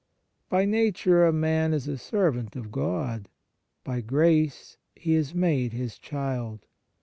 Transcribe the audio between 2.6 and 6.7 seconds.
God; by grace he is made His child.